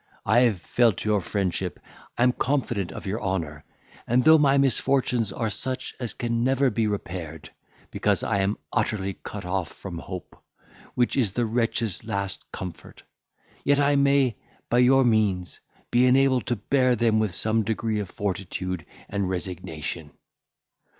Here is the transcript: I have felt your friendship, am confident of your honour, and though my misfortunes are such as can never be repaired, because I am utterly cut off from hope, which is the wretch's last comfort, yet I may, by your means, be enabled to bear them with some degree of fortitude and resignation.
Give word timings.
I 0.25 0.39
have 0.39 0.59
felt 0.59 1.05
your 1.05 1.21
friendship, 1.21 1.79
am 2.17 2.31
confident 2.31 2.91
of 2.91 3.05
your 3.05 3.21
honour, 3.21 3.63
and 4.07 4.23
though 4.23 4.39
my 4.39 4.57
misfortunes 4.57 5.31
are 5.31 5.51
such 5.51 5.93
as 5.99 6.15
can 6.15 6.43
never 6.43 6.71
be 6.71 6.87
repaired, 6.87 7.51
because 7.91 8.23
I 8.23 8.39
am 8.39 8.57
utterly 8.73 9.13
cut 9.21 9.45
off 9.45 9.69
from 9.71 9.99
hope, 9.99 10.43
which 10.95 11.15
is 11.15 11.33
the 11.33 11.45
wretch's 11.45 12.03
last 12.03 12.51
comfort, 12.51 13.03
yet 13.63 13.79
I 13.79 13.95
may, 13.95 14.37
by 14.71 14.79
your 14.79 15.03
means, 15.05 15.59
be 15.91 16.07
enabled 16.07 16.47
to 16.47 16.55
bear 16.55 16.95
them 16.95 17.19
with 17.19 17.35
some 17.35 17.61
degree 17.61 17.99
of 17.99 18.09
fortitude 18.09 18.87
and 19.07 19.29
resignation. 19.29 20.09